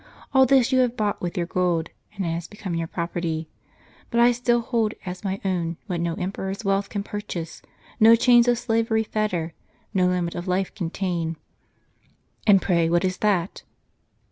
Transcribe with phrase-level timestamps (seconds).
[0.33, 3.47] All this you have bought with your gold, and it has become your property.
[4.09, 7.61] But I still hold as my OAvn what no emperor's wealth can purchase,
[7.99, 9.53] no chains of slavery fetter,
[9.93, 11.35] no limit of life contain.""
[12.47, 13.61] And pray what is that?